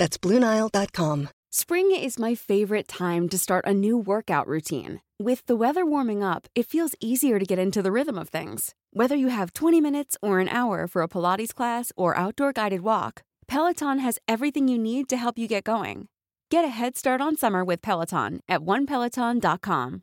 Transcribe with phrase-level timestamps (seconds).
[0.00, 1.28] That's BlueNile.com.
[1.52, 5.02] Spring is my favorite time to start a new workout routine.
[5.18, 8.74] With the weather warming up, it feels easier to get into the rhythm of things.
[8.94, 12.80] Whether you have 20 minutes or an hour for a Pilates class or outdoor guided
[12.80, 16.08] walk, Peloton has everything you need to help you get going.
[16.50, 20.02] Get a head start on summer with Peloton at onepeloton.com.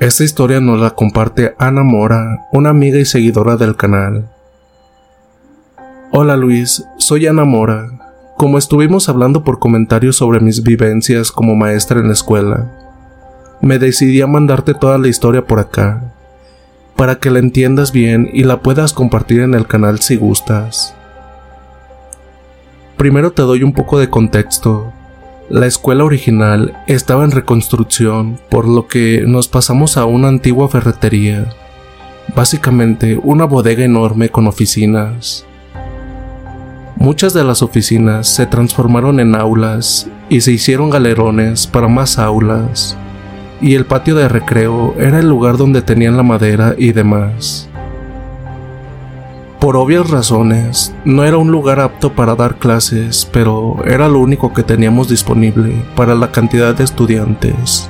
[0.00, 4.39] Esta historia nos la comparte Ana Mora, una amiga y seguidora del canal.
[6.12, 7.88] Hola Luis, soy Ana Mora.
[8.36, 12.68] Como estuvimos hablando por comentarios sobre mis vivencias como maestra en la escuela,
[13.60, 16.12] me decidí a mandarte toda la historia por acá,
[16.96, 20.96] para que la entiendas bien y la puedas compartir en el canal si gustas.
[22.96, 24.92] Primero te doy un poco de contexto.
[25.48, 31.54] La escuela original estaba en reconstrucción, por lo que nos pasamos a una antigua ferretería,
[32.34, 35.46] básicamente una bodega enorme con oficinas.
[37.00, 42.94] Muchas de las oficinas se transformaron en aulas y se hicieron galerones para más aulas,
[43.62, 47.70] y el patio de recreo era el lugar donde tenían la madera y demás.
[49.60, 54.52] Por obvias razones, no era un lugar apto para dar clases, pero era lo único
[54.52, 57.88] que teníamos disponible para la cantidad de estudiantes.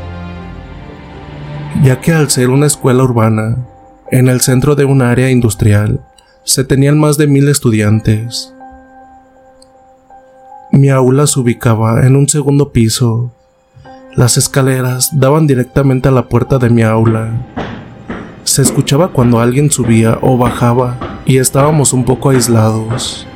[1.83, 3.56] Ya que al ser una escuela urbana,
[4.12, 6.00] en el centro de un área industrial,
[6.44, 8.55] se tenían más de mil estudiantes.
[10.72, 13.32] Mi aula se ubicaba en un segundo piso.
[14.14, 17.44] Las escaleras daban directamente a la puerta de mi aula.
[18.44, 23.26] Se escuchaba cuando alguien subía o bajaba y estábamos un poco aislados.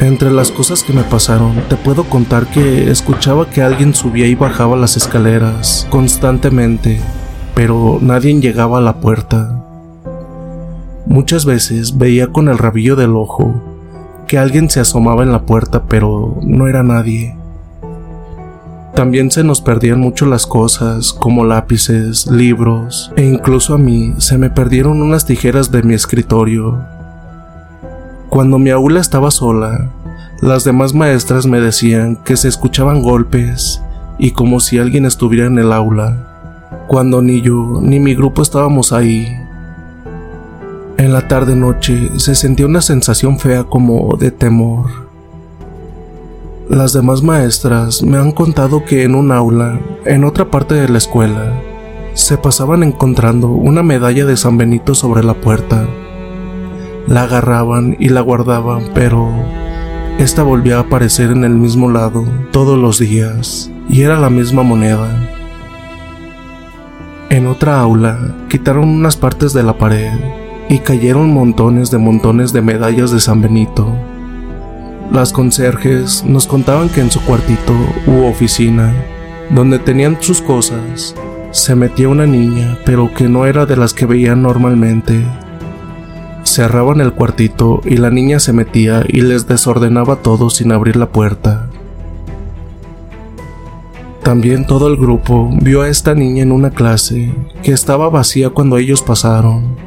[0.00, 4.34] Entre las cosas que me pasaron, te puedo contar que escuchaba que alguien subía y
[4.34, 6.98] bajaba las escaleras constantemente,
[7.54, 9.62] pero nadie llegaba a la puerta.
[11.04, 13.73] Muchas veces veía con el rabillo del ojo
[14.26, 17.36] que alguien se asomaba en la puerta, pero no era nadie.
[18.94, 24.38] También se nos perdían mucho las cosas, como lápices, libros, e incluso a mí se
[24.38, 26.80] me perdieron unas tijeras de mi escritorio.
[28.28, 29.90] Cuando mi aula estaba sola,
[30.40, 33.82] las demás maestras me decían que se escuchaban golpes
[34.18, 38.92] y como si alguien estuviera en el aula, cuando ni yo ni mi grupo estábamos
[38.92, 39.43] ahí.
[40.96, 44.86] En la tarde-noche se sentía una sensación fea como de temor.
[46.68, 50.98] Las demás maestras me han contado que en un aula, en otra parte de la
[50.98, 51.52] escuela,
[52.14, 55.84] se pasaban encontrando una medalla de San Benito sobre la puerta.
[57.08, 59.28] La agarraban y la guardaban, pero
[60.18, 64.62] esta volvía a aparecer en el mismo lado todos los días y era la misma
[64.62, 65.10] moneda.
[67.30, 72.62] En otra aula quitaron unas partes de la pared y cayeron montones de montones de
[72.62, 73.86] medallas de San Benito.
[75.12, 77.74] Las conserjes nos contaban que en su cuartito
[78.06, 78.94] u oficina,
[79.50, 81.14] donde tenían sus cosas,
[81.50, 85.24] se metía una niña, pero que no era de las que veían normalmente.
[86.42, 91.10] Cerraban el cuartito y la niña se metía y les desordenaba todo sin abrir la
[91.10, 91.68] puerta.
[94.24, 98.78] También todo el grupo vio a esta niña en una clase que estaba vacía cuando
[98.78, 99.83] ellos pasaron.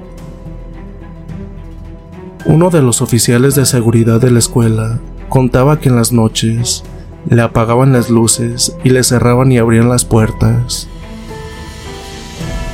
[2.45, 4.99] Uno de los oficiales de seguridad de la escuela
[5.29, 6.83] contaba que en las noches
[7.29, 10.87] le apagaban las luces y le cerraban y abrían las puertas.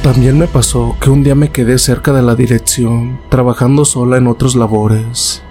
[0.04, 4.28] También me pasó que un día me quedé cerca de la dirección, trabajando sola en
[4.28, 5.42] otros labores,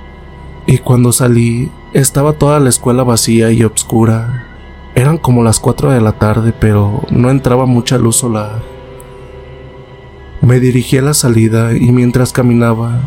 [0.66, 4.46] y cuando salí estaba toda la escuela vacía y oscura.
[4.94, 8.62] Eran como las 4 de la tarde, pero no entraba mucha luz solar.
[10.42, 13.00] Me dirigí a la salida y mientras caminaba,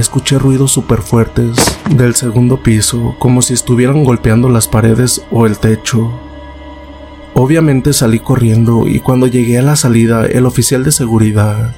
[0.00, 1.58] Escuché ruidos súper fuertes
[1.90, 6.10] del segundo piso, como si estuvieran golpeando las paredes o el techo.
[7.34, 11.76] Obviamente salí corriendo y cuando llegué a la salida el oficial de seguridad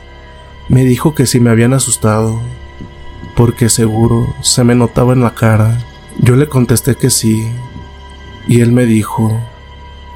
[0.68, 2.40] me dijo que si me habían asustado,
[3.34, 5.84] porque seguro se me notaba en la cara.
[6.20, 7.44] Yo le contesté que sí,
[8.46, 9.36] y él me dijo,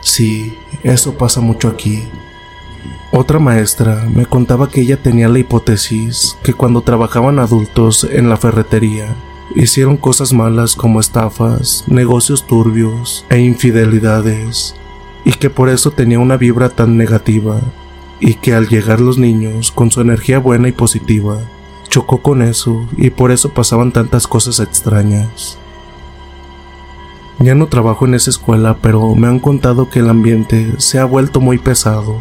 [0.00, 2.04] sí, eso pasa mucho aquí.
[3.18, 8.36] Otra maestra me contaba que ella tenía la hipótesis que cuando trabajaban adultos en la
[8.36, 9.16] ferretería
[9.54, 14.74] hicieron cosas malas como estafas, negocios turbios e infidelidades,
[15.24, 17.58] y que por eso tenía una vibra tan negativa,
[18.20, 21.38] y que al llegar los niños con su energía buena y positiva,
[21.88, 25.56] chocó con eso y por eso pasaban tantas cosas extrañas.
[27.38, 31.06] Ya no trabajo en esa escuela, pero me han contado que el ambiente se ha
[31.06, 32.20] vuelto muy pesado.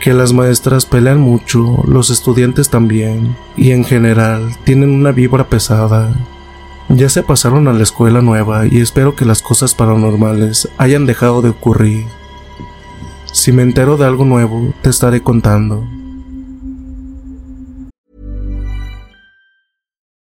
[0.00, 6.12] Que las maestras pelean mucho, los estudiantes también, y en general tienen una vibra pesada.
[6.88, 11.42] Ya se pasaron a la escuela nueva y espero que las cosas paranormales hayan dejado
[11.42, 12.06] de ocurrir.
[13.32, 15.84] Si me entero de algo nuevo, te estaré contando.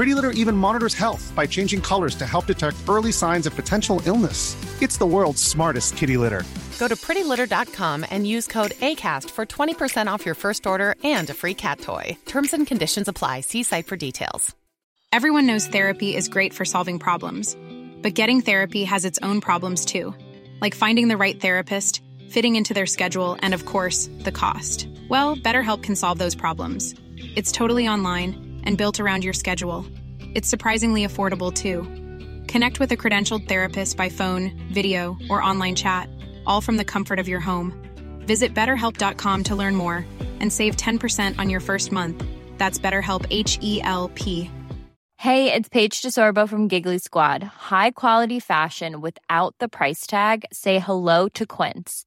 [0.00, 4.00] Pretty Litter even monitors health by changing colors to help detect early signs of potential
[4.06, 4.56] illness.
[4.80, 6.42] It's the world's smartest kitty litter.
[6.78, 11.34] Go to prettylitter.com and use code ACAST for 20% off your first order and a
[11.34, 12.16] free cat toy.
[12.24, 13.42] Terms and conditions apply.
[13.42, 14.56] See site for details.
[15.12, 17.54] Everyone knows therapy is great for solving problems,
[18.00, 20.14] but getting therapy has its own problems too,
[20.62, 24.88] like finding the right therapist, fitting into their schedule, and of course, the cost.
[25.10, 26.94] Well, BetterHelp can solve those problems.
[27.36, 29.84] It's totally online and built around your schedule.
[30.34, 31.82] It's surprisingly affordable too.
[32.46, 36.08] Connect with a credentialed therapist by phone, video, or online chat,
[36.46, 37.72] all from the comfort of your home.
[38.26, 40.06] Visit betterhelp.com to learn more
[40.40, 42.24] and save 10% on your first month.
[42.58, 44.50] That's BetterHelp H E L P.
[45.16, 47.42] Hey, it's Paige DeSorbo from Giggly Squad.
[47.42, 50.46] High quality fashion without the price tag?
[50.50, 52.06] Say hello to Quince.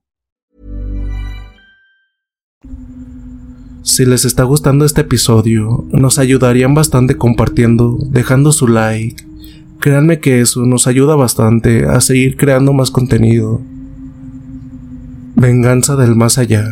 [3.83, 9.25] Si les está gustando este episodio, nos ayudarían bastante compartiendo, dejando su like.
[9.79, 13.59] Créanme que eso nos ayuda bastante a seguir creando más contenido.
[15.35, 16.67] Venganza del más allá.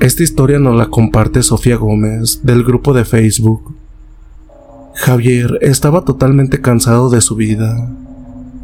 [0.00, 3.74] Esta historia nos la comparte Sofía Gómez del grupo de Facebook.
[4.94, 7.90] Javier estaba totalmente cansado de su vida.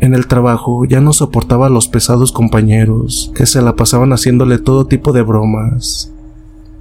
[0.01, 4.59] En el trabajo ya no soportaba a los pesados compañeros que se la pasaban haciéndole
[4.59, 6.11] todo tipo de bromas.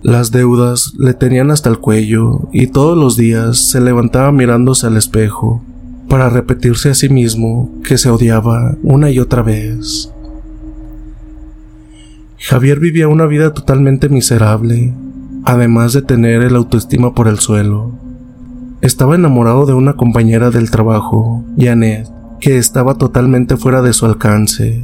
[0.02, 4.96] Las deudas le tenían hasta el cuello y todos los días se levantaba mirándose al
[4.96, 5.62] espejo
[6.08, 10.14] para repetirse a sí mismo que se odiaba una y otra vez.
[12.38, 14.94] Javier vivía una vida totalmente miserable,
[15.44, 17.92] además de tener el autoestima por el suelo.
[18.80, 22.08] Estaba enamorado de una compañera del trabajo, Janet,
[22.40, 24.84] que estaba totalmente fuera de su alcance.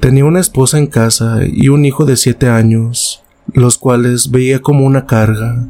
[0.00, 3.22] Tenía una esposa en casa y un hijo de siete años,
[3.52, 5.66] los cuales veía como una carga.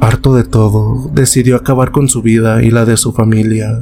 [0.00, 3.80] Harto de todo, decidió acabar con su vida y la de su familia.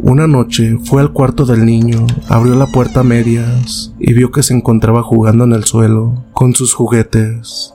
[0.00, 4.42] Una noche fue al cuarto del niño, abrió la puerta a medias y vio que
[4.42, 7.74] se encontraba jugando en el suelo con sus juguetes.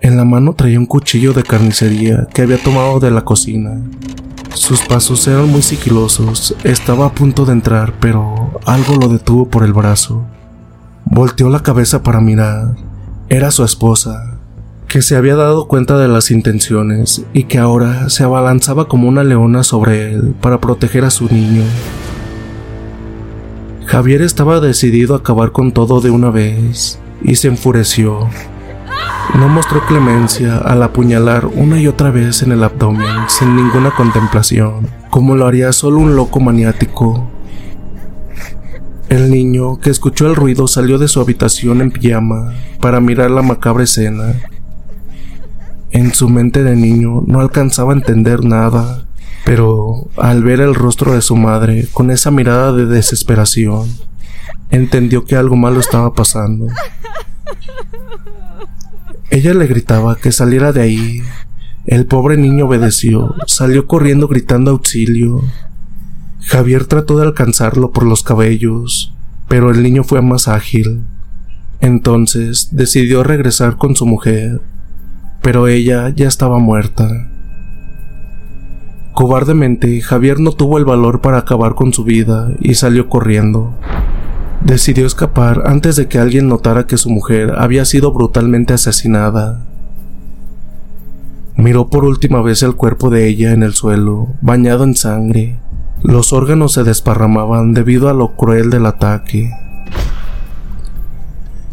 [0.00, 3.80] En la mano traía un cuchillo de carnicería que había tomado de la cocina.
[4.54, 9.62] Sus pasos eran muy sigilosos, estaba a punto de entrar, pero algo lo detuvo por
[9.62, 10.24] el brazo.
[11.04, 12.74] Volteó la cabeza para mirar.
[13.28, 14.38] Era su esposa,
[14.88, 19.22] que se había dado cuenta de las intenciones y que ahora se abalanzaba como una
[19.22, 21.62] leona sobre él para proteger a su niño.
[23.86, 28.28] Javier estaba decidido a acabar con todo de una vez y se enfureció.
[29.38, 34.88] No mostró clemencia al apuñalar una y otra vez en el abdomen sin ninguna contemplación,
[35.08, 37.30] como lo haría solo un loco maniático.
[39.08, 43.42] El niño, que escuchó el ruido, salió de su habitación en pijama para mirar la
[43.42, 44.34] macabra escena.
[45.90, 49.06] En su mente de niño no alcanzaba a entender nada,
[49.44, 53.88] pero al ver el rostro de su madre con esa mirada de desesperación,
[54.70, 56.66] entendió que algo malo estaba pasando.
[59.30, 61.22] Ella le gritaba que saliera de ahí.
[61.86, 65.40] El pobre niño obedeció, salió corriendo gritando auxilio.
[66.40, 69.14] Javier trató de alcanzarlo por los cabellos,
[69.46, 71.04] pero el niño fue más ágil.
[71.80, 74.60] Entonces decidió regresar con su mujer,
[75.42, 77.30] pero ella ya estaba muerta.
[79.12, 83.74] Cobardemente, Javier no tuvo el valor para acabar con su vida y salió corriendo.
[84.62, 89.64] Decidió escapar antes de que alguien notara que su mujer había sido brutalmente asesinada.
[91.56, 95.58] Miró por última vez el cuerpo de ella en el suelo, bañado en sangre.
[96.02, 99.50] Los órganos se desparramaban debido a lo cruel del ataque.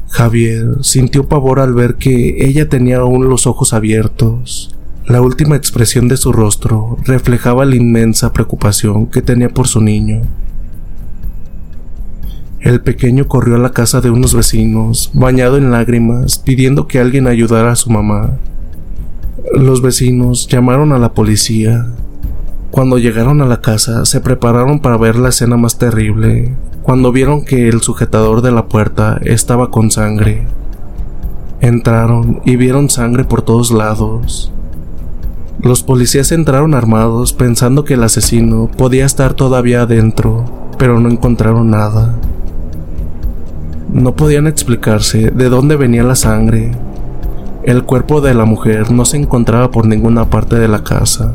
[0.10, 4.76] Javier sintió pavor al ver que ella tenía aún los ojos abiertos.
[5.06, 10.24] La última expresión de su rostro reflejaba la inmensa preocupación que tenía por su niño.
[12.68, 17.26] El pequeño corrió a la casa de unos vecinos, bañado en lágrimas, pidiendo que alguien
[17.26, 18.40] ayudara a su mamá.
[19.54, 21.86] Los vecinos llamaron a la policía.
[22.70, 27.46] Cuando llegaron a la casa, se prepararon para ver la escena más terrible, cuando vieron
[27.46, 30.46] que el sujetador de la puerta estaba con sangre.
[31.62, 34.52] Entraron y vieron sangre por todos lados.
[35.62, 40.44] Los policías entraron armados pensando que el asesino podía estar todavía adentro,
[40.78, 42.14] pero no encontraron nada.
[43.92, 46.72] No podían explicarse de dónde venía la sangre.
[47.64, 51.34] El cuerpo de la mujer no se encontraba por ninguna parte de la casa.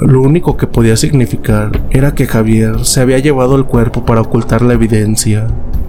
[0.00, 4.62] Lo único que podía significar era que Javier se había llevado el cuerpo para ocultar
[4.62, 5.46] la evidencia.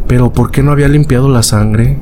[0.08, 1.98] Pero ¿por qué no había limpiado la sangre?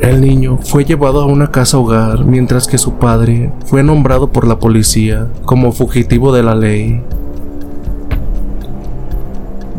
[0.00, 4.46] El niño fue llevado a una casa hogar mientras que su padre fue nombrado por
[4.46, 7.02] la policía como fugitivo de la ley.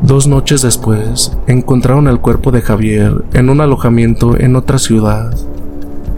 [0.08, 5.36] Dos noches después, encontraron el cuerpo de Javier en un alojamiento en otra ciudad.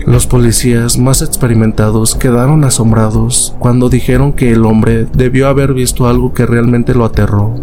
[0.06, 6.36] Los policías más experimentados quedaron asombrados cuando dijeron que el hombre debió haber visto algo
[6.36, 7.56] que realmente lo aterró.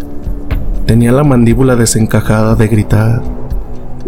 [0.84, 3.22] Tenía la mandíbula desencajada de gritar.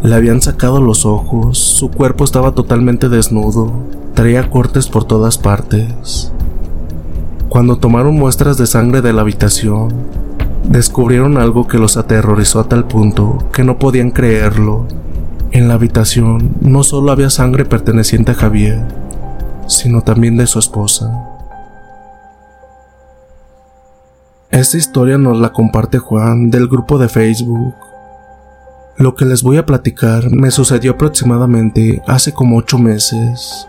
[0.03, 3.73] Le habían sacado los ojos, su cuerpo estaba totalmente desnudo,
[4.15, 6.33] traía cortes por todas partes.
[7.49, 9.93] Cuando tomaron muestras de sangre de la habitación,
[10.65, 14.87] descubrieron algo que los aterrorizó a tal punto que no podían creerlo.
[15.51, 18.85] En la habitación no solo había sangre perteneciente a Javier,
[19.67, 21.11] sino también de su esposa.
[24.51, 27.75] Esta historia nos la comparte Juan del grupo de Facebook.
[28.97, 33.69] Lo que les voy a platicar me sucedió aproximadamente hace como 8 meses.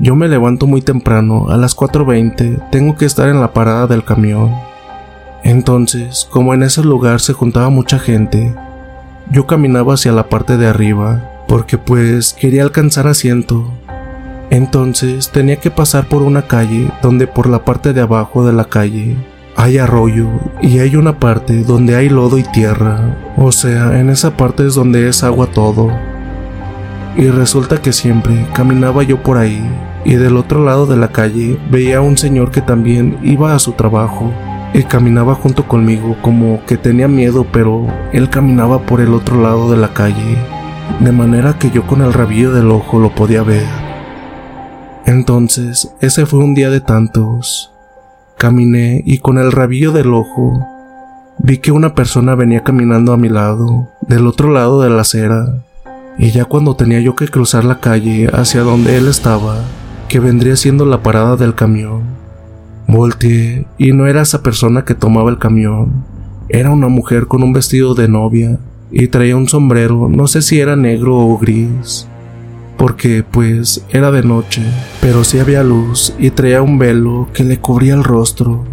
[0.00, 4.04] Yo me levanto muy temprano, a las 4.20 tengo que estar en la parada del
[4.04, 4.71] camión
[5.44, 8.54] entonces, como en ese lugar se juntaba mucha gente,
[9.30, 13.72] yo caminaba hacia la parte de arriba, porque pues quería alcanzar asiento.
[14.50, 18.66] Entonces tenía que pasar por una calle donde por la parte de abajo de la
[18.66, 19.16] calle
[19.56, 20.28] hay arroyo
[20.60, 24.74] y hay una parte donde hay lodo y tierra, o sea, en esa parte es
[24.74, 25.90] donde es agua todo.
[27.16, 29.62] Y resulta que siempre caminaba yo por ahí
[30.04, 33.58] y del otro lado de la calle veía a un señor que también iba a
[33.58, 34.32] su trabajo
[34.74, 39.70] y caminaba junto conmigo como que tenía miedo, pero él caminaba por el otro lado
[39.70, 40.36] de la calle,
[41.00, 43.66] de manera que yo con el rabillo del ojo lo podía ver.
[45.04, 47.72] Entonces, ese fue un día de tantos.
[48.38, 50.66] Caminé y con el rabillo del ojo
[51.38, 55.64] vi que una persona venía caminando a mi lado, del otro lado de la acera,
[56.18, 59.56] y ya cuando tenía yo que cruzar la calle hacia donde él estaba,
[60.08, 62.21] que vendría siendo la parada del camión,
[62.86, 66.04] Volteé y no era esa persona que tomaba el camión.
[66.48, 68.58] Era una mujer con un vestido de novia
[68.90, 72.06] y traía un sombrero, no sé si era negro o gris,
[72.76, 74.62] porque pues era de noche,
[75.00, 78.64] pero sí había luz y traía un velo que le cubría el rostro.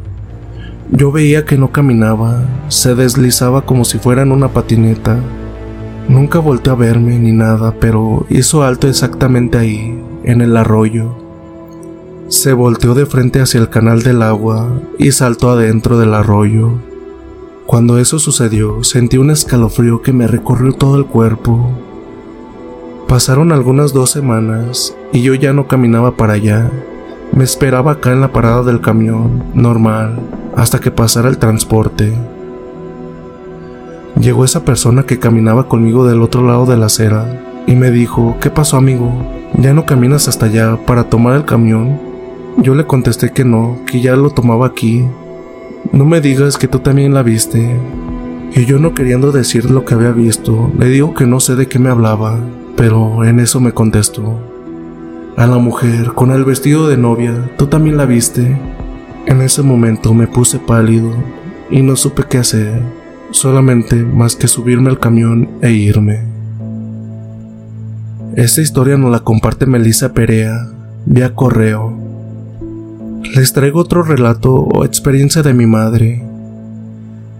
[0.91, 5.19] Yo veía que no caminaba, se deslizaba como si fuera en una patineta.
[6.07, 11.28] Nunca volteó a verme ni nada, pero hizo alto exactamente ahí, en el arroyo.
[12.29, 16.73] Se volteó de frente hacia el canal del agua y saltó adentro del arroyo.
[17.65, 21.71] Cuando eso sucedió, sentí un escalofrío que me recorrió todo el cuerpo.
[23.07, 26.69] Pasaron algunas dos semanas y yo ya no caminaba para allá.
[27.31, 30.19] Me esperaba acá en la parada del camión, normal,
[30.55, 32.13] hasta que pasara el transporte.
[34.21, 38.37] Llegó esa persona que caminaba conmigo del otro lado de la acera y me dijo,
[38.39, 39.11] ¿qué pasó amigo?
[39.57, 42.08] ¿Ya no caminas hasta allá para tomar el camión?
[42.61, 45.05] Yo le contesté que no, que ya lo tomaba aquí.
[45.93, 47.79] No me digas que tú también la viste.
[48.53, 51.67] Y yo no queriendo decir lo que había visto, le digo que no sé de
[51.67, 52.39] qué me hablaba,
[52.75, 54.39] pero en eso me contestó.
[55.37, 58.57] A la mujer con el vestido de novia, ¿tú también la viste?
[59.25, 61.13] En ese momento me puse pálido
[61.69, 62.81] y no supe qué hacer,
[63.31, 66.25] solamente más que subirme al camión e irme.
[68.35, 70.67] Esta historia nos la comparte Melissa Perea
[71.05, 71.98] vía correo.
[73.23, 76.23] Les traigo otro relato o experiencia de mi madre.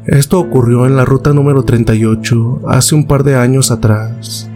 [0.06, 4.50] Esto ocurrió en la ruta número 38 hace un par de años atrás.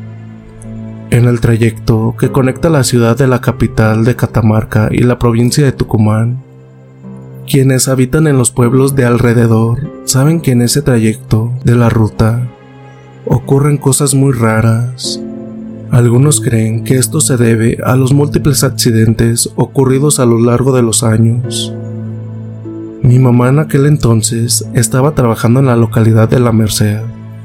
[1.11, 5.63] En el trayecto que conecta la ciudad de la capital de Catamarca y la provincia
[5.63, 6.41] de Tucumán,
[7.47, 12.47] quienes habitan en los pueblos de alrededor saben que en ese trayecto de la ruta
[13.25, 15.21] ocurren cosas muy raras.
[15.93, 20.81] Algunos creen que esto se debe a los múltiples accidentes ocurridos a lo largo de
[20.81, 21.71] los años.
[23.03, 27.01] Mi mamá en aquel entonces estaba trabajando en la localidad de La Merced,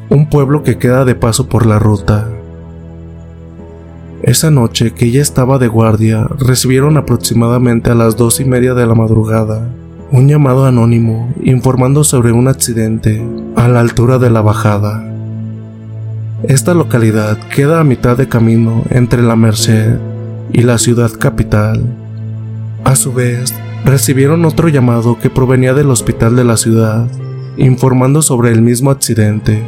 [0.09, 2.27] un pueblo que queda de paso por la ruta.
[4.23, 8.87] Esa noche que ella estaba de guardia, recibieron aproximadamente a las dos y media de
[8.87, 9.69] la madrugada
[10.11, 13.23] un llamado anónimo informando sobre un accidente
[13.57, 15.08] a la altura de la bajada.
[16.45, 19.99] Esta localidad queda a mitad de camino entre la Merced
[20.53, 21.83] y la ciudad capital.
[22.85, 23.53] A su vez,
[23.85, 27.09] recibieron otro llamado que provenía del hospital de la ciudad,
[27.57, 29.65] informando sobre el mismo accidente.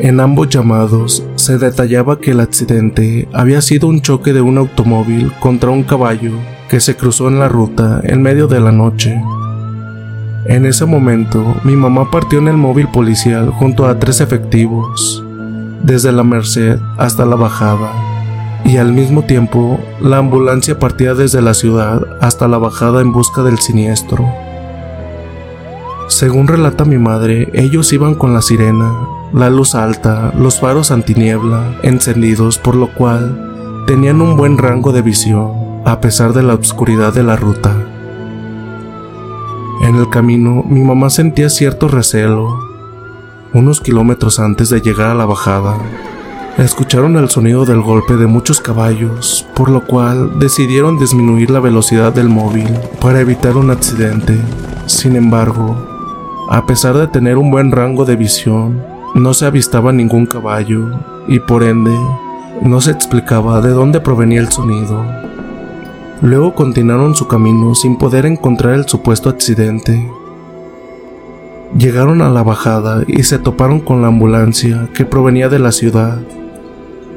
[0.00, 5.32] En ambos llamados se detallaba que el accidente había sido un choque de un automóvil
[5.38, 6.32] contra un caballo
[6.68, 9.22] que se cruzó en la ruta en medio de la noche.
[10.48, 15.22] En ese momento, mi mamá partió en el móvil policial junto a tres efectivos,
[15.82, 17.92] desde la Merced hasta la bajada,
[18.64, 23.42] y al mismo tiempo, la ambulancia partía desde la ciudad hasta la bajada en busca
[23.42, 24.26] del siniestro.
[26.08, 28.90] Según relata mi madre, ellos iban con la sirena,
[29.34, 35.02] la luz alta, los faros antiniebla encendidos, por lo cual tenían un buen rango de
[35.02, 35.52] visión,
[35.84, 37.76] a pesar de la oscuridad de la ruta.
[39.82, 42.58] En el camino, mi mamá sentía cierto recelo.
[43.54, 45.78] Unos kilómetros antes de llegar a la bajada,
[46.58, 52.12] escucharon el sonido del golpe de muchos caballos, por lo cual decidieron disminuir la velocidad
[52.12, 52.68] del móvil
[53.00, 54.36] para evitar un accidente.
[54.86, 55.76] Sin embargo,
[56.50, 58.82] a pesar de tener un buen rango de visión,
[59.14, 60.90] no se avistaba ningún caballo
[61.28, 61.96] y por ende
[62.62, 65.27] no se explicaba de dónde provenía el sonido.
[66.20, 70.10] Luego continuaron su camino sin poder encontrar el supuesto accidente.
[71.76, 76.18] Llegaron a la bajada y se toparon con la ambulancia que provenía de la ciudad.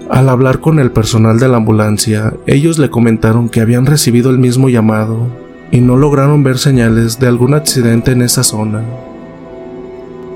[0.09, 4.37] Al hablar con el personal de la ambulancia, ellos le comentaron que habían recibido el
[4.37, 5.27] mismo llamado
[5.71, 8.83] y no lograron ver señales de algún accidente en esa zona.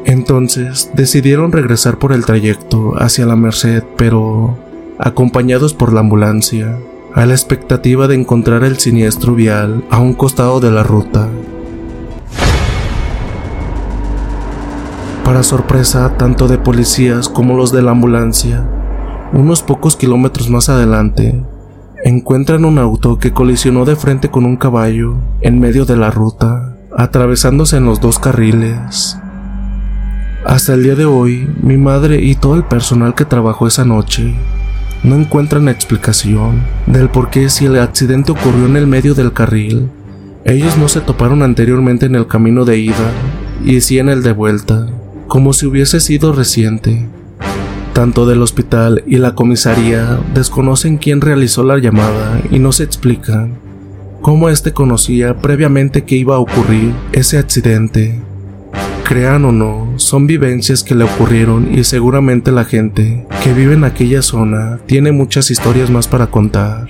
[0.06, 4.58] Entonces decidieron regresar por el trayecto hacia la Merced, pero
[4.97, 6.80] acompañados por la ambulancia
[7.15, 11.30] a la expectativa de encontrar el siniestro vial a un costado de la ruta.
[15.23, 18.67] Para sorpresa tanto de policías como los de la ambulancia,
[19.32, 21.41] unos pocos kilómetros más adelante,
[22.04, 26.75] encuentran un auto que colisionó de frente con un caballo en medio de la ruta,
[26.97, 29.17] atravesándose en los dos carriles.
[30.45, 34.36] Hasta el día de hoy, mi madre y todo el personal que trabajó esa noche
[35.06, 39.89] no encuentran explicación del por qué si el accidente ocurrió en el medio del carril,
[40.46, 43.12] ellos no se toparon anteriormente en el camino de ida
[43.63, 44.88] y sí en el de vuelta,
[45.28, 47.08] como si hubiese sido reciente.
[47.94, 53.60] Tanto del hospital y la comisaría desconocen quién realizó la llamada y no se explican
[54.22, 58.20] cómo éste conocía previamente que iba a ocurrir ese accidente.
[59.08, 63.84] Crean o no, son vivencias que le ocurrieron y seguramente la gente que vive en
[63.84, 66.89] aquella zona tiene muchas historias más para contar.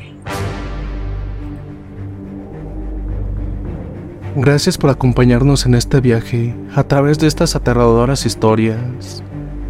[4.37, 9.21] Gracias por acompañarnos en este viaje a través de estas aterradoras historias.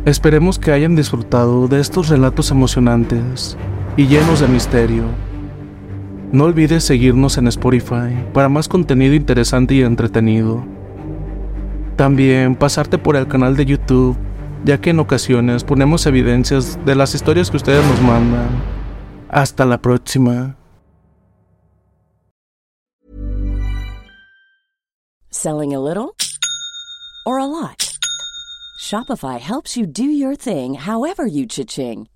[0.05, 3.57] Esperemos que hayan disfrutado de estos relatos emocionantes
[3.97, 5.05] y llenos de misterio.
[6.31, 10.63] No olvides seguirnos en Spotify para más contenido interesante y entretenido.
[11.95, 14.17] También pasarte por el canal de YouTube,
[14.65, 18.47] ya que en ocasiones ponemos evidencias de las historias que ustedes nos mandan.
[19.29, 20.57] Hasta la próxima.
[25.29, 26.15] Selling a little
[27.25, 27.97] or a lot?
[28.79, 32.07] Shopify helps you do your thing however you cha-ching.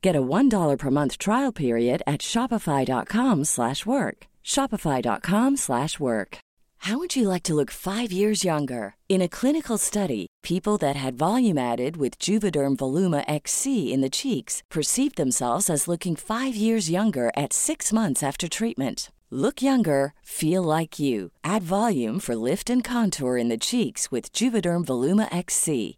[0.00, 4.26] Get a $1 per month trial period at shopify.com slash work.
[4.44, 6.38] Shopify.com slash work.
[6.82, 8.94] How would you like to look 5 years younger?
[9.08, 14.16] In a clinical study, people that had volume added with Juvederm Voluma XC in the
[14.16, 19.10] cheeks perceived themselves as looking 5 years younger at 6 months after treatment.
[19.30, 21.32] Look younger, feel like you.
[21.44, 25.97] Add volume for lift and contour in the cheeks with Juvederm Voluma XC.